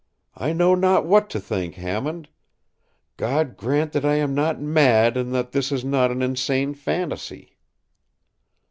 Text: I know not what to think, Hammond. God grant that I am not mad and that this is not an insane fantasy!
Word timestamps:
I 0.35 0.51
know 0.51 0.73
not 0.73 1.05
what 1.05 1.29
to 1.29 1.39
think, 1.39 1.75
Hammond. 1.75 2.27
God 3.17 3.55
grant 3.55 3.91
that 3.91 4.03
I 4.03 4.15
am 4.15 4.33
not 4.33 4.59
mad 4.59 5.15
and 5.15 5.31
that 5.35 5.51
this 5.51 5.71
is 5.71 5.85
not 5.85 6.09
an 6.09 6.23
insane 6.23 6.73
fantasy! 6.73 7.59